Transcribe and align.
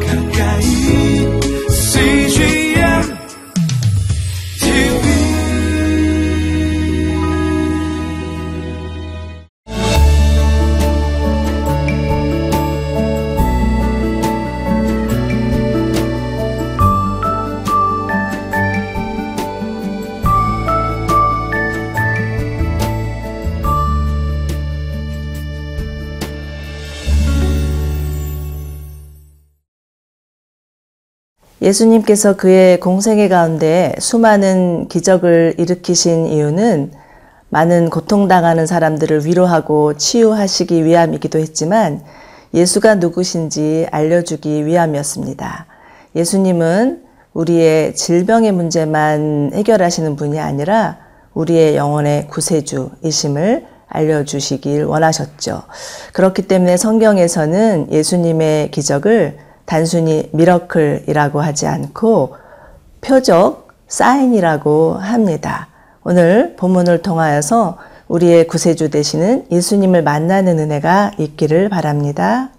가까 0.00 0.21
예수님께서 31.62 32.34
그의 32.34 32.80
공생애 32.80 33.28
가운데 33.28 33.94
수많은 34.00 34.88
기적을 34.88 35.54
일으키신 35.58 36.26
이유는 36.26 36.90
많은 37.50 37.88
고통당하는 37.88 38.66
사람들을 38.66 39.26
위로하고 39.26 39.94
치유하시기 39.96 40.84
위함이기도 40.84 41.38
했지만 41.38 42.02
예수가 42.52 42.96
누구신지 42.96 43.86
알려주기 43.92 44.66
위함이었습니다. 44.66 45.66
예수님은 46.16 47.04
우리의 47.32 47.94
질병의 47.94 48.50
문제만 48.52 49.52
해결하시는 49.54 50.16
분이 50.16 50.40
아니라 50.40 50.98
우리의 51.32 51.76
영혼의 51.76 52.26
구세주이심을 52.26 53.66
알려주시길 53.86 54.84
원하셨죠. 54.84 55.62
그렇기 56.12 56.42
때문에 56.42 56.76
성경에서는 56.76 57.88
예수님의 57.92 58.72
기적을 58.72 59.51
단순히 59.64 60.28
미러클이라고 60.32 61.40
하지 61.40 61.66
않고 61.66 62.36
표적, 63.00 63.68
사인이라고 63.88 64.94
합니다. 64.94 65.68
오늘 66.04 66.56
본문을 66.56 67.02
통하여서 67.02 67.78
우리의 68.08 68.46
구세주 68.46 68.90
되시는 68.90 69.46
예수님을 69.50 70.02
만나는 70.02 70.58
은혜가 70.58 71.12
있기를 71.18 71.68
바랍니다. 71.68 72.50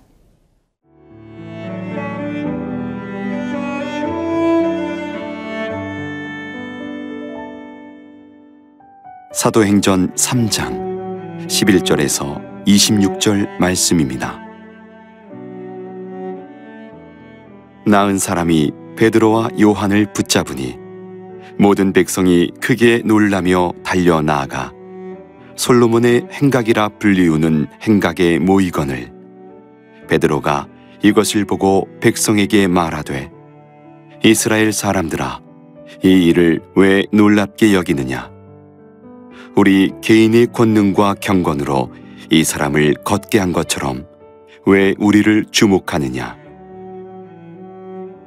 사도행전 9.34 10.14
3장 10.14 11.48
11절에서 11.48 12.66
26절 12.66 13.60
말씀입니다. 13.60 14.43
나은 17.86 18.18
사람이 18.18 18.72
베드로와 18.96 19.50
요한을 19.60 20.14
붙잡으니 20.14 20.78
모든 21.58 21.92
백성이 21.92 22.50
크게 22.62 23.02
놀라며 23.04 23.74
달려 23.84 24.22
나아가 24.22 24.72
솔로몬의 25.58 26.28
행각이라 26.32 26.90
불리우는 27.00 27.68
행각에 27.82 28.40
모이거늘 28.40 29.12
베드로가 30.08 30.68
이것을 31.04 31.44
보고 31.44 31.90
백성에게 32.00 32.68
말하되 32.68 33.30
이스라엘 34.24 34.72
사람들아 34.72 35.42
이 36.04 36.28
일을 36.28 36.62
왜 36.76 37.04
놀랍게 37.12 37.74
여기느냐? 37.74 38.32
우리 39.56 39.92
개인의 40.02 40.48
권능과 40.54 41.16
경건으로 41.20 41.92
이 42.30 42.46
사람을 42.46 42.96
걷게 43.04 43.40
한 43.40 43.52
것처럼 43.52 44.08
왜 44.66 44.96
우리를 44.98 45.46
주목하느냐 45.52 46.43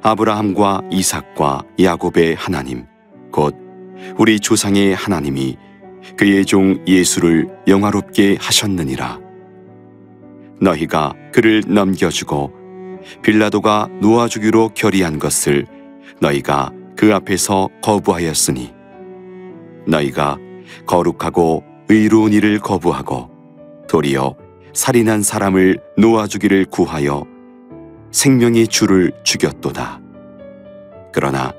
아브라함과 0.07 0.83
이삭과 0.89 1.63
야곱의 1.81 2.35
하나님 2.35 2.85
곧 3.29 3.53
우리 4.17 4.39
조상의 4.39 4.95
하나님이 4.95 5.57
그의 6.15 6.45
종 6.45 6.81
예수를 6.87 7.49
영화롭게 7.67 8.37
하셨느니라. 8.39 9.19
너희가 10.61 11.13
그를 11.33 11.61
넘겨주고 11.67 12.53
빌라도가 13.21 13.89
놓아주기로 13.99 14.69
결의한 14.75 15.19
것을 15.19 15.67
너희가 16.21 16.71
그 16.95 17.13
앞에서 17.13 17.67
거부하였으니 17.83 18.73
너희가 19.87 20.37
거룩하고 20.85 21.65
의로운 21.89 22.31
일을 22.31 22.59
거부하고 22.59 23.29
도리어 23.89 24.37
살인한 24.71 25.21
사람을 25.21 25.81
놓아주기를 25.97 26.63
구하여 26.71 27.25
생명의 28.17 28.67
주를 28.67 29.11
죽였도다. 29.23 30.01
그러나 31.13 31.53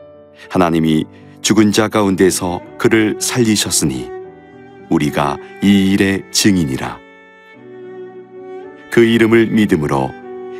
하나님이 0.51 1.05
죽은 1.41 1.71
자 1.71 1.87
가운데서 1.87 2.61
그를 2.79 3.17
살리셨으니 3.21 4.11
우리가 4.91 5.37
이 5.63 5.93
일의 5.93 6.25
증인이라. 6.33 6.99
그 8.91 9.05
이름을 9.05 9.47
믿음으로 9.47 10.11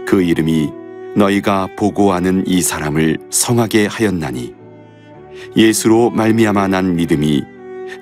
그 0.07 0.23
이름이 0.23 0.71
너희가 1.17 1.71
보고하는 1.77 2.45
이 2.47 2.63
사람을 2.63 3.19
성하게 3.31 3.87
하였나니 3.87 4.55
예수로 5.57 6.11
말미암아 6.11 6.69
난 6.69 6.95
믿음이 6.95 7.43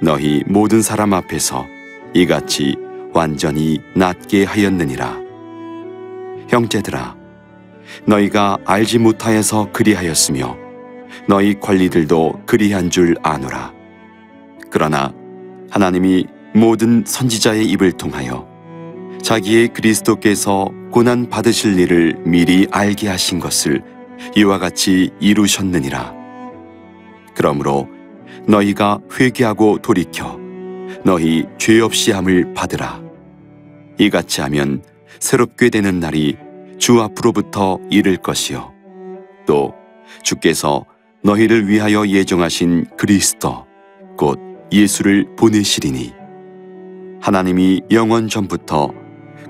너희 0.03 0.45
모든 0.47 0.83
사람 0.83 1.15
앞에서 1.15 1.67
이같이 2.13 2.77
완전히 3.15 3.79
낫게 3.95 4.45
하였느니라. 4.45 5.19
형제들아, 6.51 7.16
너희가 8.07 8.59
알지 8.65 8.99
못하여서 8.99 9.71
그리하였으며 9.73 10.57
너희 11.29 11.59
관리들도 11.61 12.43
그리한 12.47 12.91
줄 12.91 13.17
아노라. 13.23 13.73
그러나 14.71 15.13
하나님이 15.71 16.27
모든 16.55 17.05
선지자의 17.07 17.67
입을 17.67 17.93
통하여 17.93 18.47
자기의 19.23 19.69
그리스도께서 19.69 20.71
고난 20.91 21.29
받으실 21.29 21.79
일을 21.79 22.17
미리 22.25 22.67
알게 22.71 23.09
하신 23.09 23.41
것을 23.41 23.83
이와 24.37 24.59
같이 24.59 25.11
이루셨느니라. 25.21 26.15
그러므로 27.35 27.89
너희가 28.47 29.01
회개하고 29.19 29.79
돌이켜 29.79 30.39
너희 31.05 31.45
죄 31.59 31.81
없이 31.81 32.13
함을 32.13 32.55
받으라. 32.55 33.03
이같이 33.99 34.41
하면 34.43 34.83
새롭게 35.19 35.71
되는 35.71 36.01
날이 36.01 36.37
주 36.79 37.01
앞으로부터 37.01 37.79
이를 37.91 38.17
것이요. 38.17 38.73
또 39.47 39.75
주께서 40.23 40.85
너희를 41.23 41.69
위하여 41.69 42.07
예정하신 42.07 42.87
그리스도 42.97 43.67
곧 44.17 44.39
예수를 44.73 45.27
보내시리니 45.37 46.13
하나님이 47.21 47.83
영원 47.91 48.29
전부터 48.29 48.93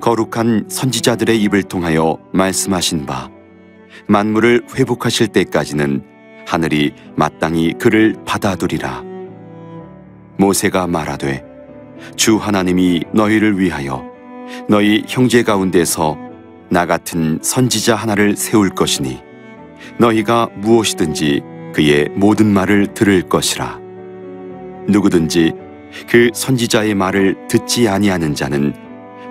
거룩한 0.00 0.66
선지자들의 0.68 1.42
입을 1.42 1.62
통하여 1.64 2.18
말씀하신 2.32 3.06
바 3.06 3.30
만물을 4.08 4.66
회복하실 4.76 5.28
때까지는 5.28 6.02
하늘이 6.46 6.92
마땅히 7.16 7.72
그를 7.78 8.14
받아두리라. 8.24 9.02
모세가 10.38 10.86
말하되 10.86 11.44
주 12.14 12.36
하나님이 12.36 13.02
너희를 13.12 13.58
위하여 13.58 14.04
너희 14.68 15.02
형제 15.08 15.42
가운데서 15.42 16.25
나 16.68 16.84
같은 16.84 17.38
선지자 17.42 17.94
하나를 17.94 18.36
세울 18.36 18.70
것이니 18.70 19.22
너희가 19.98 20.48
무엇이든지 20.56 21.42
그의 21.74 22.08
모든 22.14 22.46
말을 22.46 22.94
들을 22.94 23.22
것이라. 23.22 23.78
누구든지 24.88 25.52
그 26.08 26.30
선지자의 26.34 26.94
말을 26.94 27.46
듣지 27.48 27.88
아니하는 27.88 28.34
자는 28.34 28.74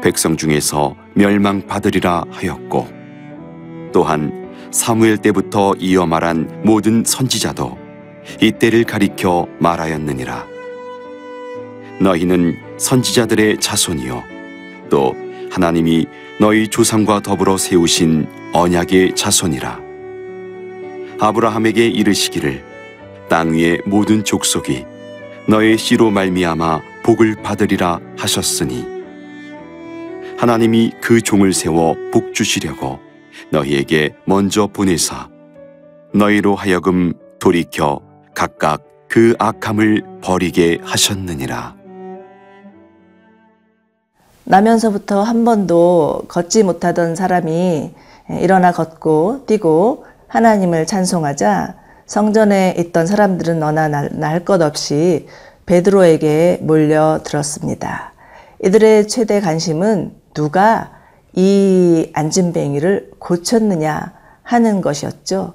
백성 0.01 0.37
중에서 0.37 0.95
멸망받으리라 1.13 2.25
하였고 2.29 2.87
또한 3.91 4.45
사무엘 4.71 5.17
때부터 5.17 5.73
이어 5.79 6.05
말한 6.05 6.61
모든 6.63 7.03
선지자도 7.05 7.77
이때를 8.41 8.83
가리켜 8.83 9.47
말하였느니라. 9.59 10.45
너희는 12.01 12.55
선지자들의 12.77 13.59
자손이요 13.59 14.23
또 14.89 15.15
하나님이 15.49 16.05
너희 16.37 16.67
조상과 16.67 17.21
더불어 17.21 17.55
세우신 17.55 18.27
언약의 18.51 19.15
자손이라. 19.15 19.79
아브라함에게 21.17 21.87
이르시기를 21.87 22.61
땅 23.29 23.53
위의 23.53 23.81
모든 23.85 24.21
족속이 24.23 24.85
너의 25.47 25.77
씨로 25.77 26.11
말미암아 26.11 26.81
복을 27.03 27.41
받으리라 27.41 28.01
하셨으니 28.17 28.85
하나님이 30.37 30.91
그 31.01 31.21
종을 31.21 31.53
세워 31.53 31.95
복 32.11 32.33
주시려고 32.33 32.99
너희에게 33.49 34.13
먼저 34.25 34.67
보내사 34.67 35.29
너희로 36.13 36.55
하여금 36.55 37.13
돌이켜 37.39 38.01
각각 38.35 38.83
그 39.07 39.35
악함을 39.39 40.03
버리게 40.21 40.79
하셨느니라. 40.83 41.74
나면서부터 44.45 45.21
한 45.23 45.43
번도 45.43 46.23
걷지 46.27 46.63
못하던 46.63 47.15
사람이 47.15 47.93
예, 48.31 48.39
일어나 48.39 48.71
걷고 48.71 49.45
뛰고 49.45 50.05
하나님을 50.27 50.85
찬송하자 50.85 51.75
성전에 52.05 52.75
있던 52.77 53.07
사람들은 53.07 53.59
너나 53.59 53.87
날 53.87 54.45
것 54.45 54.61
없이 54.61 55.27
베드로에게 55.65 56.59
몰려들었습니다. 56.61 58.13
이들의 58.63 59.07
최대 59.07 59.41
관심은 59.41 60.13
누가 60.33 60.91
이 61.33 62.11
안진뱅이를 62.13 63.11
고쳤느냐 63.19 64.13
하는 64.43 64.81
것이었죠. 64.81 65.53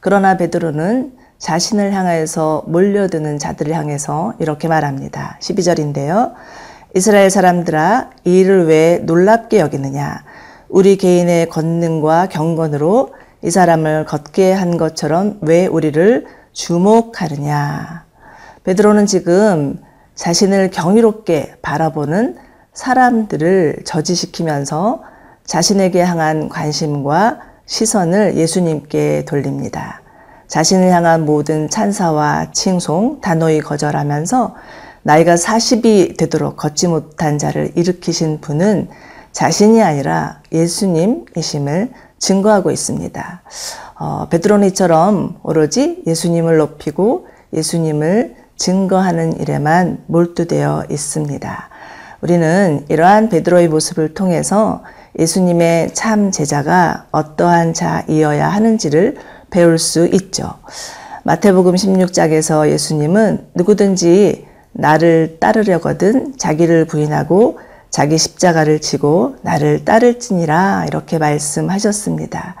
그러나 0.00 0.36
베드로는 0.38 1.12
자신을 1.38 1.92
향해서 1.92 2.64
몰려드는 2.66 3.38
자들을 3.38 3.74
향해서 3.74 4.34
이렇게 4.38 4.68
말합니다. 4.68 5.38
12절인데요. 5.40 6.32
이스라엘 6.94 7.30
사람들아 7.30 8.10
이 8.24 8.40
일을 8.40 8.66
왜 8.66 8.98
놀랍게 9.04 9.60
여기느냐 9.60 10.24
우리 10.68 10.96
개인의 10.96 11.48
권능과 11.48 12.26
경건으로 12.26 13.14
이 13.42 13.50
사람을 13.50 14.06
걷게 14.06 14.52
한 14.52 14.76
것처럼 14.76 15.38
왜 15.40 15.66
우리를 15.66 16.26
주목하느냐 16.52 18.04
베드로는 18.64 19.06
지금 19.06 19.78
자신을 20.16 20.70
경이롭게 20.70 21.54
바라보는 21.62 22.36
사람들을 22.72 23.82
저지시키면서 23.84 25.02
자신에게 25.44 26.02
향한 26.02 26.48
관심과 26.48 27.40
시선을 27.66 28.36
예수님께 28.36 29.24
돌립니다. 29.26 30.02
자신을 30.48 30.90
향한 30.90 31.24
모든 31.24 31.70
찬사와 31.70 32.50
칭송 32.52 33.20
단호히 33.20 33.60
거절하면서 33.60 34.54
나이가 35.02 35.34
40이 35.34 36.16
되도록 36.16 36.56
걷지 36.56 36.88
못한 36.88 37.38
자를 37.38 37.72
일으키신 37.74 38.40
분은 38.40 38.88
자신이 39.32 39.82
아니라 39.82 40.42
예수님이심을 40.52 41.90
증거하고 42.18 42.70
있습니다. 42.70 43.42
어, 43.98 44.28
베드로는 44.28 44.68
이처럼 44.68 45.38
오로지 45.42 46.02
예수님을 46.06 46.58
높이고 46.58 47.26
예수님을 47.54 48.36
증거하는 48.56 49.40
일에만 49.40 50.04
몰두되어 50.06 50.84
있습니다. 50.90 51.68
우리는 52.20 52.84
이러한 52.90 53.30
베드로의 53.30 53.68
모습을 53.68 54.12
통해서 54.12 54.82
예수님의 55.18 55.94
참 55.94 56.30
제자가 56.30 57.06
어떠한 57.10 57.72
자이어야 57.72 58.48
하는지를 58.48 59.16
배울 59.48 59.78
수 59.78 60.06
있죠. 60.06 60.52
마태복음 61.24 61.74
16장에서 61.74 62.68
예수님은 62.68 63.46
누구든지 63.54 64.49
나를 64.72 65.38
따르려거든 65.40 66.36
자기를 66.38 66.84
부인하고 66.86 67.58
자기 67.90 68.18
십자가를 68.18 68.80
지고 68.80 69.36
나를 69.42 69.84
따를지니라 69.84 70.84
이렇게 70.86 71.18
말씀하셨습니다. 71.18 72.54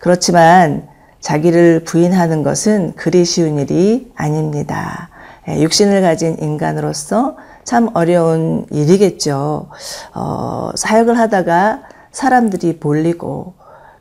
그렇지만 0.00 0.86
자기를 1.20 1.84
부인하는 1.84 2.42
것은 2.42 2.92
그리 2.94 3.24
쉬운 3.24 3.58
일이 3.58 4.12
아닙니다. 4.14 5.08
예, 5.48 5.60
육신을 5.62 6.02
가진 6.02 6.36
인간으로서 6.40 7.36
참 7.64 7.88
어려운 7.94 8.66
일이겠죠. 8.70 9.68
어, 10.14 10.70
사역을 10.74 11.18
하다가 11.18 11.82
사람들이 12.12 12.78
몰리고 12.80 13.54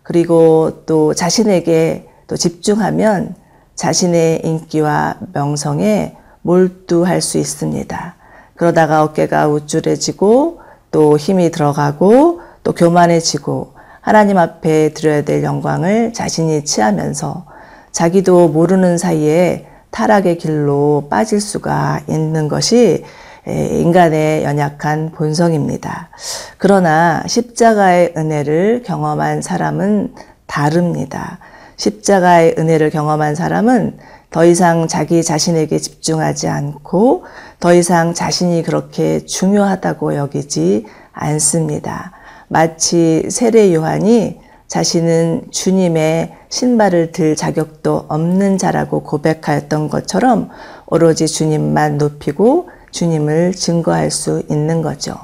그리고 0.04 0.84
또 0.86 1.13
자신에게 1.13 2.08
또 2.28 2.38
집중하면 2.38 3.36
자신의 3.75 4.42
인기와 4.44 5.18
명성에 5.34 6.16
몰두할 6.46 7.22
수 7.22 7.40
있습니다. 7.40 8.16
그러다가 8.56 9.04
어깨가 9.04 9.48
우쭐해지고 9.48 10.60
또 10.92 11.18
힘이 11.18 11.50
들어가고 11.50 12.42
또 12.64 12.72
교만해지고 12.74 13.74
하나님 14.00 14.38
앞에 14.38 14.94
드려야 14.94 15.24
될 15.24 15.44
영광을 15.44 16.14
자신이 16.14 16.64
취하면서 16.64 17.46
자기도 17.92 18.48
모르는 18.50 19.00
사이에 19.00 19.66
타락의 19.90 20.38
길로 20.38 21.08
빠질 21.10 21.42
수가 21.42 22.02
있는 22.08 22.48
것이 22.48 23.04
인간의 23.48 24.44
연약한 24.44 25.12
본성입니다. 25.14 26.10
그러나 26.58 27.24
십자가의 27.26 28.14
은혜를 28.16 28.84
경험한 28.86 29.42
사람은 29.42 30.14
다릅니다. 30.46 31.40
십자가의 31.78 32.56
은혜를 32.60 32.92
경험한 32.92 33.34
사람은 33.36 33.98
더 34.36 34.44
이상 34.44 34.90
자기 34.90 35.24
자신에게 35.24 35.80
집중하지 35.80 36.50
않고 36.50 37.24
더 37.62 37.74
이상 37.74 38.14
자신이 38.14 38.64
그렇게 38.64 39.24
중요하다고 39.24 40.16
여기지 40.16 40.88
않습니다. 41.14 42.12
마치 42.50 43.30
세례 43.30 43.74
요한이 43.74 44.42
자신은 44.68 45.52
주님의 45.52 46.34
신발을 46.50 47.14
들 47.14 47.38
자격도 47.38 48.08
없는 48.10 48.58
자라고 48.58 49.04
고백하였던 49.04 49.88
것처럼 49.88 50.50
오로지 50.88 51.30
주님만 51.30 51.98
높이고 51.98 52.68
주님을 52.92 53.54
증거할 53.54 54.12
수 54.12 54.44
있는 54.50 54.82
거죠. 54.82 55.16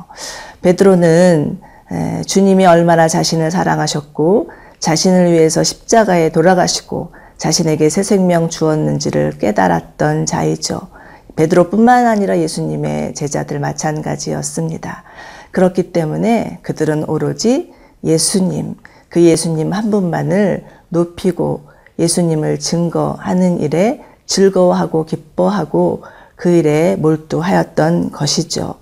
베드로는 0.62 1.60
주님이 2.26 2.66
얼마나 2.66 3.10
자신을 3.10 3.52
사랑하셨고 3.52 4.52
자신을 4.80 5.34
위해서 5.34 5.66
십자가에 5.66 6.30
돌아가시고 6.30 7.12
자신에게 7.42 7.90
새 7.90 8.04
생명 8.04 8.50
주었는지를 8.50 9.40
깨달았던 9.40 10.28
자이죠. 10.28 10.80
베드로뿐만 11.36 12.06
아니라 12.06 12.38
예수님의 12.38 13.16
제자들 13.16 13.60
마찬가지였습니다. 13.60 15.04
그렇기 15.50 15.92
때문에 15.92 16.60
그들은 16.62 17.10
오로지 17.10 17.74
예수님, 18.04 18.76
그 19.10 19.24
예수님 19.24 19.74
한 19.74 19.90
분만을 19.90 20.66
높이고 20.90 21.64
예수님을 21.98 22.60
증거하는 22.60 23.60
일에 23.60 24.04
즐거워하고 24.28 25.06
기뻐하고 25.06 26.04
그 26.36 26.50
일에 26.50 26.96
몰두하였던 26.96 28.12
것이죠. 28.12 28.76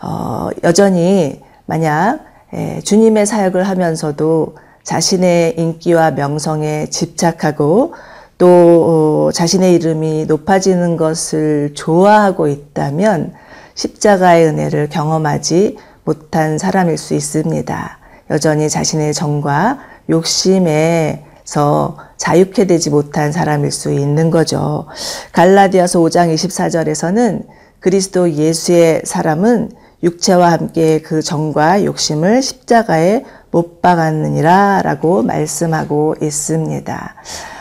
어, 0.00 0.50
여전히 0.62 1.42
만약 1.66 2.20
에, 2.52 2.80
주님의 2.80 3.26
사역을 3.26 3.64
하면서도 3.64 4.54
자신의 4.88 5.56
인기와 5.58 6.12
명성에 6.12 6.86
집착하고 6.86 7.92
또 8.38 9.26
어, 9.28 9.32
자신의 9.32 9.74
이름이 9.74 10.24
높아지는 10.24 10.96
것을 10.96 11.74
좋아하고 11.74 12.48
있다면 12.48 13.34
십자가의 13.74 14.46
은혜를 14.46 14.88
경험하지 14.88 15.76
못한 16.04 16.56
사람일 16.56 16.96
수 16.96 17.12
있습니다. 17.12 17.98
여전히 18.30 18.70
자신의 18.70 19.12
정과 19.12 19.78
욕심에서 20.08 21.98
자유케 22.16 22.66
되지 22.66 22.88
못한 22.88 23.30
사람일 23.30 23.70
수 23.70 23.92
있는 23.92 24.30
거죠. 24.30 24.86
갈라디아서 25.32 26.00
5장 26.00 26.32
24절에서는 26.32 27.44
그리스도 27.80 28.32
예수의 28.32 29.02
사람은 29.04 29.70
육체와 30.02 30.52
함께 30.52 31.00
그 31.00 31.22
정과 31.22 31.84
욕심을 31.84 32.42
십자가에 32.42 33.24
못 33.50 33.82
박았느니라 33.82 34.82
라고 34.82 35.22
말씀하고 35.22 36.14
있습니다. 36.20 37.14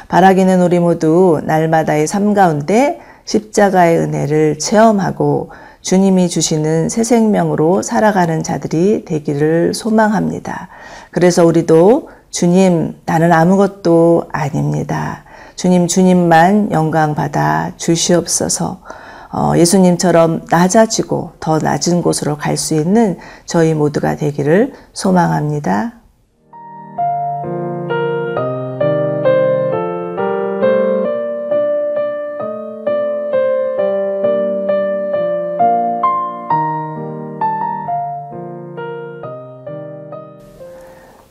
바라기는 0.08 0.62
우리 0.62 0.80
모두 0.80 1.42
날마다의 1.44 2.08
삶 2.08 2.34
가운데 2.34 3.00
십자가의 3.26 3.98
은혜를 4.00 4.60
체험하고 4.60 5.52
주님이 5.82 6.30
주시는 6.30 6.90
새 6.90 7.04
생명으로 7.04 7.82
살아가는 7.82 8.44
자들이 8.44 9.06
되기를 9.06 9.74
소망합니다. 9.74 10.70
그래서 11.12 11.46
우리도 11.46 12.10
주님, 12.30 13.00
나는 13.06 13.32
아무것도 13.32 14.26
아닙니다. 14.32 15.24
주님, 15.56 15.88
주님만 15.88 16.72
영광 16.72 17.16
받아 17.16 17.72
주시옵소서. 17.78 18.82
어, 19.32 19.54
예수님처럼 19.58 20.46
낮아지고 20.50 21.34
더 21.40 21.60
낮은 21.60 22.02
곳으로 22.02 22.38
갈 22.38 22.58
수 22.58 22.74
있는 22.74 23.18
저희 23.46 23.74
모두가 23.74 24.16
되기를 24.16 24.74
소망합니다. 24.94 25.94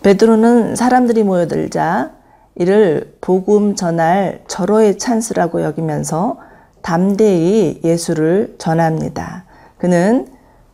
베드로는 0.03 0.77
사람들이 0.77 1.25
모여들자 1.25 2.13
이를 2.55 3.17
복음 3.21 3.75
전할 3.75 4.45
절호의 4.47 4.99
찬스라고 4.99 5.63
여기면서 5.63 6.39
담대히 6.87 7.81
예수를 7.83 8.55
전합니다. 8.59 9.45
그는 9.77 10.29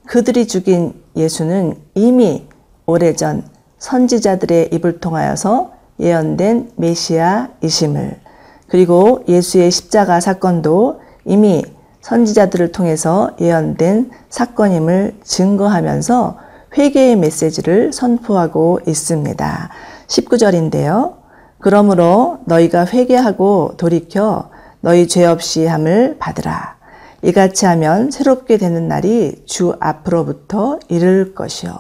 그들이 0.07 0.47
죽인 0.47 0.93
예수는 1.17 1.75
이미 1.95 2.47
오래전 2.85 3.45
선지자들의 3.79 4.69
입을 4.73 5.01
통하여서 5.01 5.73
예언된 5.99 6.73
메시아이심을 6.77 8.21
그리고 8.69 9.25
예수의 9.27 9.71
십자가 9.71 10.21
사건도 10.21 11.01
이미 11.25 11.65
선지자들을 12.03 12.73
통해서 12.73 13.31
예언된 13.41 14.11
사건임을 14.29 15.15
증거하면서 15.25 16.37
회개의 16.77 17.17
메시지를 17.17 17.95
선포하고 17.95 18.81
있습니다. 18.87 19.71
19절인데요. 20.09 21.15
그러므로 21.59 22.41
너희가 22.45 22.85
회개하고 22.85 23.75
돌이켜 23.79 24.52
너희 24.83 25.07
죄 25.07 25.25
없이 25.25 25.65
함을 25.65 26.17
받으라. 26.19 26.77
이같이 27.23 27.67
하면 27.67 28.11
새롭게 28.11 28.59
되는 28.59 28.89
날이 28.89 29.45
주 29.47 29.77
앞으로부터 29.79 30.81
이를 30.89 31.37
것이요. 31.37 31.73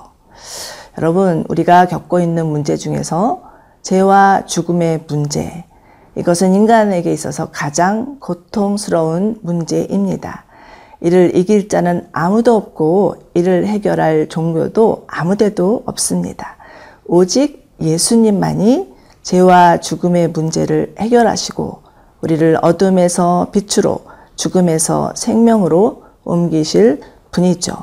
여러분, 0.98 1.44
우리가 1.48 1.86
겪고 1.86 2.20
있는 2.20 2.46
문제 2.46 2.76
중에서 2.76 3.42
죄와 3.82 4.46
죽음의 4.46 5.00
문제, 5.08 5.64
이것은 6.14 6.54
인간에게 6.54 7.12
있어서 7.12 7.50
가장 7.50 8.18
고통스러운 8.20 9.40
문제입니다. 9.42 10.44
이를 11.00 11.34
이길 11.34 11.68
자는 11.68 12.06
아무도 12.12 12.54
없고 12.54 13.16
이를 13.34 13.66
해결할 13.66 14.28
종교도 14.28 15.06
아무데도 15.08 15.82
없습니다. 15.86 16.56
오직 17.04 17.68
예수님만이 17.80 18.94
죄와 19.22 19.80
죽음의 19.80 20.28
문제를 20.28 20.94
해결하시고 21.00 21.81
우리를 22.22 22.58
어둠에서 22.62 23.48
빛으로 23.52 24.04
죽음에서 24.36 25.12
생명으로 25.14 26.04
옮기실 26.24 27.02
분이죠. 27.30 27.74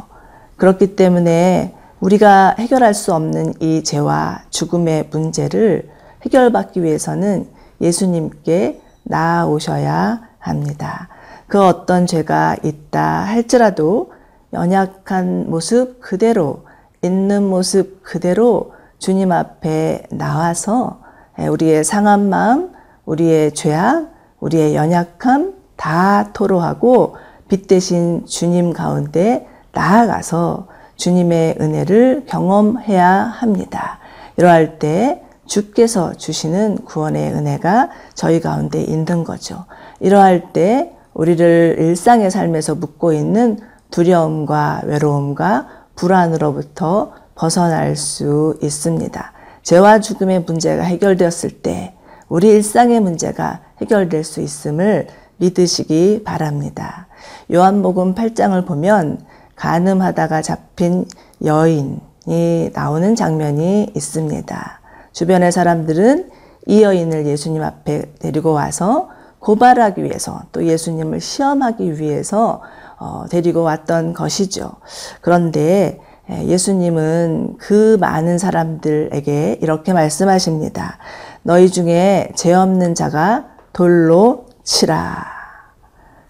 그렇기 0.58 0.96
때문에 0.96 1.76
우리가 2.00 2.56
해결할 2.58 2.94
수 2.94 3.14
없는 3.14 3.54
이 3.60 3.84
죄와 3.84 4.44
죽음의 4.50 5.10
문제를 5.12 5.90
해결받기 6.26 6.84
위해서는 6.84 7.48
예수님께 7.82 8.82
나아오셔야 9.04 10.22
합니다. 10.40 11.10
그 11.48 11.62
어떤 11.62 12.08
죄가 12.08 12.58
있다 12.64 13.02
할지라도 13.02 14.14
연약한 14.54 15.50
모습 15.50 16.00
그대로 16.00 16.66
있는 17.02 17.44
모습 17.44 18.02
그대로 18.04 18.74
주님 18.98 19.32
앞에 19.32 20.04
나와서 20.12 21.02
우리의 21.38 21.84
상한 21.84 22.30
마음, 22.30 22.72
우리의 23.06 23.54
죄악, 23.54 24.19
우리의 24.40 24.76
연약함 24.76 25.54
다 25.76 26.32
토로하고 26.34 27.16
빛 27.48 27.68
대신 27.68 28.26
주님 28.26 28.74
가운데 28.74 29.48
나아가서 29.74 30.68
주님의 30.96 31.58
은혜를 31.60 32.26
경험해야 32.28 33.08
합니다. 33.08 34.00
이러할 34.38 34.80
때 34.80 35.24
주께서 35.46 36.14
주시는 36.14 36.80
구원의 36.86 37.34
은혜가 37.34 37.90
저희 38.14 38.40
가운데 38.40 38.82
있는 38.82 39.24
거죠. 39.24 39.66
이러할 40.00 40.54
때 40.54 40.94
우리를 41.14 41.78
일상의 41.80 42.30
삶에서 42.30 42.76
묻고 42.76 43.14
있는 43.14 43.60
두려움과 43.92 44.82
외로움과 44.86 45.68
불안으로부터 45.96 47.14
벗어날 47.36 47.96
수 47.96 48.58
있습니다. 48.62 49.34
죄와 49.64 50.00
죽음의 50.00 50.44
문제가 50.44 50.84
해결되었을 50.84 51.62
때 51.62 51.94
우리 52.30 52.50
일상의 52.50 53.00
문제가 53.00 53.62
해결될 53.82 54.24
수 54.24 54.40
있음을 54.40 55.08
믿으시기 55.38 56.22
바랍니다. 56.24 57.08
요한복음 57.52 58.14
8장을 58.14 58.66
보면 58.66 59.20
가늠하다가 59.56 60.44
잡힌 60.44 61.06
여인이 61.44 62.72
나오는 62.74 63.16
장면이 63.16 63.92
있습니다. 63.96 64.80
주변의 65.12 65.52
사람들은 65.52 66.30
이 66.68 66.84
여인을 66.84 67.26
예수님 67.26 67.64
앞에 67.64 68.14
데리고 68.20 68.54
와서 68.54 69.10
고발하기 69.40 70.04
위해서 70.04 70.44
또 70.52 70.64
예수님을 70.66 71.22
시험하기 71.22 72.00
위해서 72.00 72.62
어, 73.00 73.26
데리고 73.30 73.64
왔던 73.64 74.14
것이죠. 74.14 74.74
그런데 75.22 76.00
예수님은 76.30 77.56
그 77.58 77.98
많은 78.00 78.38
사람들에게 78.38 79.60
이렇게 79.62 79.94
말씀하십니다. 79.94 81.00
너희 81.44 81.70
중에 81.70 82.32
죄 82.36 82.54
없는 82.54 82.96
자가 82.96 83.48
돌로 83.74 84.46
치라. 84.64 85.26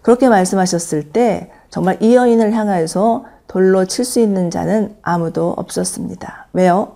그렇게 0.02 0.30
말씀하셨을 0.30 1.12
때 1.12 1.52
정말 1.70 1.98
이 2.02 2.16
여인을 2.16 2.54
향하여서 2.54 3.26
돌로 3.48 3.86
칠 3.86 4.06
수 4.06 4.20
있는 4.20 4.50
자는 4.50 4.96
아무도 5.02 5.54
없었습니다. 5.58 6.48
왜요? 6.54 6.94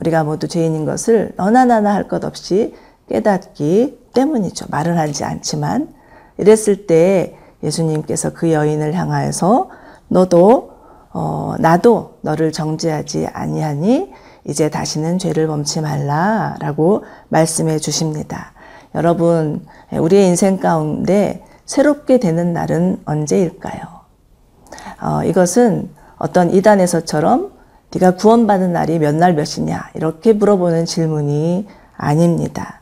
우리가 0.00 0.24
모두 0.24 0.48
죄인인 0.48 0.84
것을 0.84 1.32
너나 1.36 1.64
나나 1.64 1.94
할 1.94 2.08
것 2.08 2.24
없이 2.24 2.74
깨닫기 3.08 3.98
때문이죠. 4.14 4.66
말을 4.70 4.98
하지 4.98 5.24
않지만. 5.24 5.92
이랬을 6.38 6.86
때 6.86 7.36
예수님께서 7.62 8.32
그 8.32 8.52
여인을 8.52 8.94
향하여서 8.94 9.68
너도 10.08 10.70
어, 11.12 11.54
나도 11.58 12.18
너를 12.22 12.52
정죄하지 12.52 13.26
아니하니 13.32 14.12
이제 14.44 14.68
다시는 14.70 15.18
죄를 15.18 15.46
범치 15.46 15.80
말라라고 15.80 17.04
말씀해 17.28 17.78
주십니다. 17.78 18.52
여러분, 18.94 19.64
우리의 19.92 20.26
인생 20.28 20.58
가운데 20.58 21.44
새롭게 21.66 22.18
되는 22.18 22.52
날은 22.52 23.02
언제일까요? 23.04 23.80
어, 25.02 25.22
이것은 25.24 25.90
어떤 26.18 26.50
이단에서처럼 26.50 27.52
네가 27.94 28.16
구원받은 28.16 28.72
날이 28.72 28.98
몇 28.98 29.14
날 29.14 29.34
몇이냐 29.34 29.90
이렇게 29.94 30.32
물어보는 30.32 30.84
질문이 30.86 31.66
아닙니다. 31.96 32.80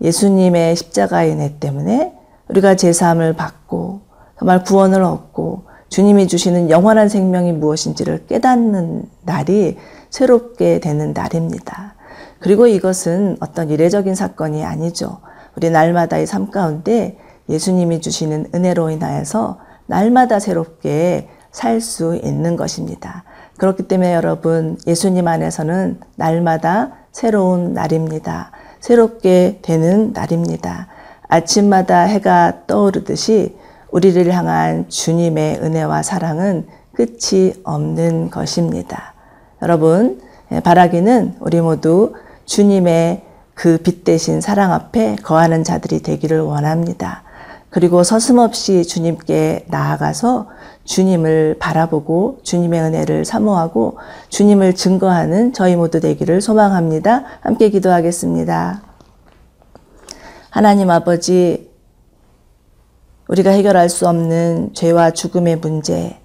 예수님의 0.00 0.76
십자가의 0.76 1.32
은혜 1.32 1.58
때문에 1.58 2.14
우리가 2.48 2.74
제사함을 2.74 3.34
받고 3.34 4.00
정말 4.38 4.64
구원을 4.64 5.02
얻고 5.02 5.64
주님이 5.90 6.28
주시는 6.28 6.70
영원한 6.70 7.08
생명이 7.08 7.52
무엇인지를 7.52 8.26
깨닫는 8.26 9.04
날이 9.22 9.76
새롭게 10.08 10.78
되는 10.80 11.12
날입니다. 11.12 11.94
그리고 12.38 12.66
이것은 12.66 13.36
어떤 13.40 13.68
이례적인 13.70 14.14
사건이 14.14 14.64
아니죠. 14.64 15.18
우리 15.56 15.68
날마다의 15.68 16.26
삶 16.26 16.50
가운데 16.50 17.18
예수님이 17.48 18.00
주시는 18.00 18.46
은혜로 18.54 18.90
인하여서 18.90 19.58
날마다 19.86 20.38
새롭게 20.38 21.28
살 21.50 21.80
수 21.80 22.14
있는 22.14 22.54
것입니다. 22.54 23.24
그렇기 23.58 23.88
때문에 23.88 24.14
여러분, 24.14 24.78
예수님 24.86 25.26
안에서는 25.26 26.00
날마다 26.14 26.92
새로운 27.10 27.74
날입니다. 27.74 28.52
새롭게 28.78 29.58
되는 29.62 30.12
날입니다. 30.12 30.86
아침마다 31.28 32.02
해가 32.02 32.66
떠오르듯이 32.68 33.56
우리를 33.90 34.30
향한 34.32 34.88
주님의 34.88 35.58
은혜와 35.62 36.02
사랑은 36.02 36.66
끝이 36.94 37.54
없는 37.64 38.30
것입니다. 38.30 39.14
여러분, 39.62 40.20
바라기는 40.62 41.36
우리 41.40 41.60
모두 41.60 42.14
주님의 42.44 43.22
그 43.54 43.78
빛 43.82 44.04
대신 44.04 44.40
사랑 44.40 44.72
앞에 44.72 45.16
거하는 45.16 45.64
자들이 45.64 46.00
되기를 46.00 46.40
원합니다. 46.40 47.22
그리고 47.68 48.02
서슴없이 48.02 48.84
주님께 48.84 49.66
나아가서 49.68 50.48
주님을 50.84 51.56
바라보고 51.60 52.38
주님의 52.42 52.80
은혜를 52.80 53.24
사모하고 53.24 53.98
주님을 54.28 54.74
증거하는 54.74 55.52
저희 55.52 55.76
모두 55.76 56.00
되기를 56.00 56.40
소망합니다. 56.40 57.24
함께 57.42 57.68
기도하겠습니다. 57.68 58.82
하나님 60.48 60.90
아버지, 60.90 61.69
우리가 63.30 63.50
해결할 63.50 63.88
수 63.88 64.08
없는 64.08 64.70
죄와 64.74 65.12
죽음의 65.12 65.56
문제, 65.60 66.18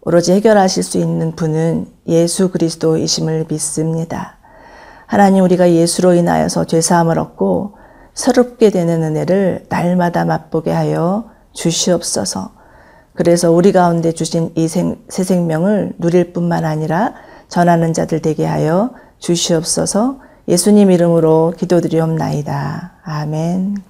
오로지 0.00 0.32
해결하실 0.32 0.82
수 0.82 0.96
있는 0.96 1.36
분은 1.36 1.86
예수 2.06 2.50
그리스도이심을 2.50 3.44
믿습니다. 3.50 4.38
하나님 5.06 5.44
우리가 5.44 5.70
예수로 5.70 6.14
인하여서 6.14 6.64
죄사함을 6.64 7.18
얻고 7.18 7.76
새롭게 8.14 8.70
되는 8.70 9.02
은혜를 9.02 9.66
날마다 9.68 10.24
맛보게 10.24 10.70
하여 10.72 11.28
주시옵소서. 11.52 12.52
그래서 13.14 13.50
우리 13.52 13.70
가운데 13.72 14.12
주신 14.12 14.50
이 14.56 14.66
새 14.66 14.96
생명을 15.10 15.92
누릴 15.98 16.32
뿐만 16.32 16.64
아니라 16.64 17.12
전하는 17.48 17.92
자들 17.92 18.22
되게 18.22 18.46
하여 18.46 18.94
주시옵소서. 19.18 20.20
예수님 20.48 20.90
이름으로 20.90 21.52
기도드리옵나이다. 21.58 22.92
아멘. 23.02 23.89